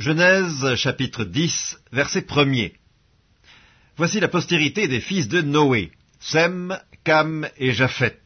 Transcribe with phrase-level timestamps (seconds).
[0.00, 2.72] Genèse chapitre 10 verset 1er
[3.98, 8.18] Voici la postérité des fils de Noé, Sem, Cam et Japhet.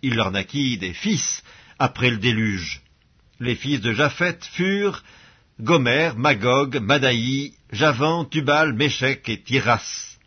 [0.00, 1.42] Il leur naquit des fils
[1.80, 2.82] après le déluge.
[3.40, 5.02] Les fils de Japhet furent
[5.60, 10.18] Gomer, Magog, Madaï, Javan, Tubal, Méchec et Tiras.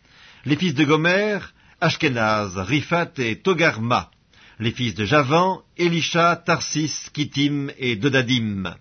[0.44, 1.40] Les fils de Gomer,
[1.80, 4.12] Ashkenaz, Riphat et Togarma.
[4.60, 8.76] Les fils de Javan, Elisha, Tarsis, Kittim et Dodadim.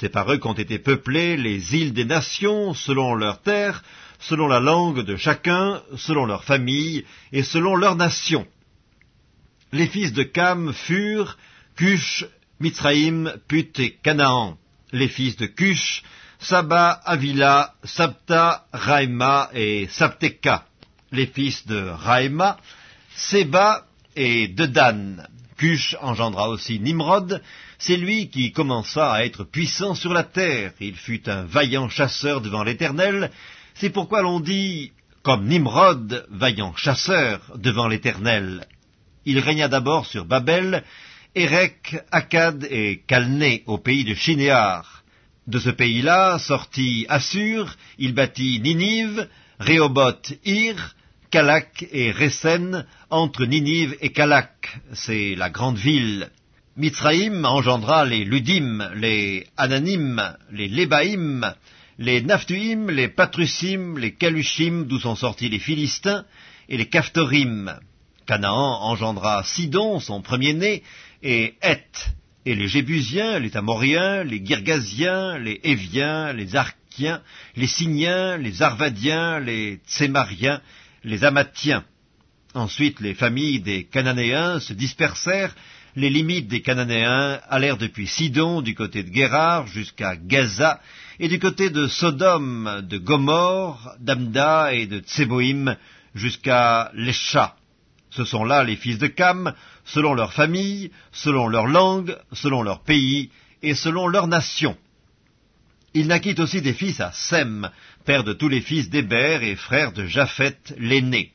[0.00, 3.82] C'est par eux qu'ont été peuplées les îles des nations selon leurs terres,
[4.20, 8.46] selon la langue de chacun, selon leur famille et selon leur nation.
[9.72, 11.36] Les fils de Cam furent
[11.74, 12.24] Cush,
[12.60, 14.56] Mitzraïm, Put et Canaan.
[14.92, 16.04] Les fils de Cush,
[16.38, 20.64] Saba, Avila, Sabta, Raïma et Sabteka.
[21.10, 22.56] Les fils de Raïma,
[23.16, 25.24] Seba et Dedan.
[25.58, 27.42] Cush engendra aussi Nimrod,
[27.78, 30.72] c'est lui qui commença à être puissant sur la terre.
[30.80, 33.30] Il fut un vaillant chasseur devant l'Éternel.
[33.74, 38.66] C'est pourquoi l'on dit, comme Nimrod, vaillant chasseur devant l'Éternel.
[39.26, 40.84] Il régna d'abord sur Babel,
[41.34, 45.02] Érec, Akkad et Calné au pays de Shinéar.
[45.48, 50.94] De ce pays-là sortit Assur, il bâtit Ninive, Rehoboth, Ir,
[51.30, 56.30] Calak et Resen, entre Ninive et Calak, c'est la grande ville.
[56.76, 61.54] Mitzraïm engendra les Ludim, les Ananim, les Lébaïm,
[61.98, 66.24] les Naphtuim, les Patrusim, les Kalushim, d'où sont sortis les Philistins,
[66.68, 67.78] et les Kaftorim.
[68.26, 70.82] Canaan engendra Sidon, son premier-né,
[71.22, 72.14] et Heth,
[72.46, 77.20] et les Jébusiens, les Amoriens, les Girgasiens, les Éviens, les Arkiens,
[77.56, 80.60] les Signiens, les Arvadiens, les Tsémariens,
[81.04, 81.84] les Amathiens.
[82.54, 85.54] Ensuite, les familles des Cananéens se dispersèrent,
[85.96, 90.80] les limites des Cananéens allèrent depuis Sidon, du côté de Guérard, jusqu'à Gaza,
[91.18, 95.76] et du côté de Sodome, de Gomorre, d'Amda et de Tseboïm,
[96.14, 97.56] jusqu'à Lesha.
[98.10, 99.52] Ce sont là les fils de Cam,
[99.84, 103.30] selon leur famille, selon leur langue, selon leur pays,
[103.62, 104.76] et selon leur nation.
[105.94, 107.70] Il naquit aussi des fils à Sem,
[108.04, 111.32] père de tous les fils d'Héber et frère de Japhet l'aîné.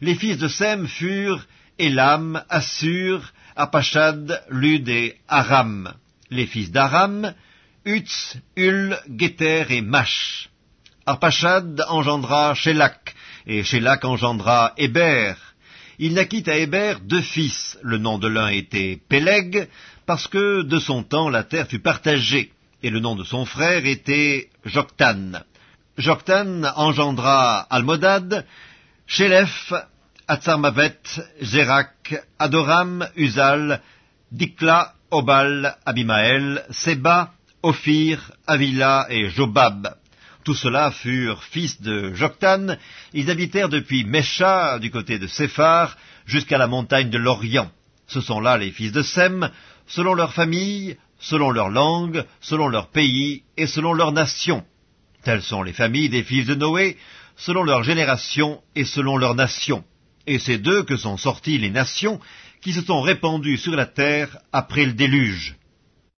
[0.00, 1.46] Les fils de Sem furent
[1.78, 5.92] Elam, Assur, Apachad, Lud et Aram.
[6.30, 7.32] Les fils d'Aram,
[7.84, 10.50] Utz, Ul, Geter et Mash.
[11.06, 13.14] Arpachad engendra Shélak,
[13.46, 15.34] et Shélak engendra Héber.
[15.98, 17.78] Il naquit à Héber deux fils.
[17.82, 19.68] Le nom de l'un était Péleg,
[20.04, 22.52] parce que de son temps la terre fut partagée
[22.82, 25.42] et le nom de son frère était Joktan.
[25.96, 28.46] Joktan engendra Almodad,
[29.06, 29.72] Shelef,
[30.28, 31.00] Atzarmavet,
[31.42, 33.80] Zérak, Adoram, Uzal,
[34.30, 39.96] Dikla, Obal, Abimael, Seba, Ophir, Avila et Jobab.
[40.44, 42.76] Tous ceux-là furent fils de Joktan.
[43.12, 45.96] Ils habitèrent depuis Mesha, du côté de Séphar,
[46.26, 47.70] jusqu'à la montagne de l'Orient.
[48.06, 49.50] Ce sont là les fils de Sem,
[49.86, 54.64] selon leur famille, selon leur langue, selon leur pays et selon leur nation.
[55.22, 56.96] Telles sont les familles des fils de Noé,
[57.36, 59.84] selon leur génération et selon leur nation.
[60.26, 62.20] Et c'est d'eux que sont sorties les nations
[62.60, 65.56] qui se sont répandues sur la terre après le déluge.